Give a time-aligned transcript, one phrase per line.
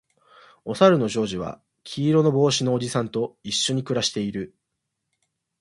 [0.65, 4.55] おさるのジョージは黄色の帽子のおじさんと一緒に暮らしている